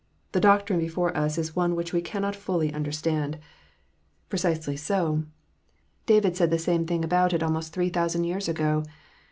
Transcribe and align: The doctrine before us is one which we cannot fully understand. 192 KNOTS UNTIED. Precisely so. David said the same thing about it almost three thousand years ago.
The 0.31 0.39
doctrine 0.39 0.79
before 0.79 1.15
us 1.15 1.37
is 1.37 1.55
one 1.55 1.75
which 1.75 1.93
we 1.93 2.01
cannot 2.01 2.35
fully 2.35 2.73
understand. 2.73 3.33
192 4.31 4.31
KNOTS 4.31 4.43
UNTIED. 4.43 4.63
Precisely 4.63 4.77
so. 4.77 5.23
David 6.07 6.35
said 6.35 6.49
the 6.49 6.57
same 6.57 6.87
thing 6.87 7.05
about 7.05 7.33
it 7.33 7.43
almost 7.43 7.71
three 7.71 7.89
thousand 7.89 8.23
years 8.23 8.49
ago. 8.49 8.81